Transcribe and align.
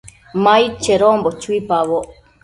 Ma 0.43 0.53
aid 0.59 0.73
chedonbo 0.83 1.29
chuipaboc 1.41 2.05